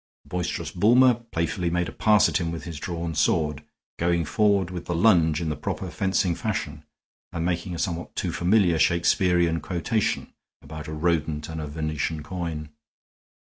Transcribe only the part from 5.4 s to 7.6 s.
the proper fencing fashion, and